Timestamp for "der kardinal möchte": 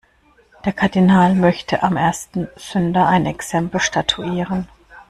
0.65-1.83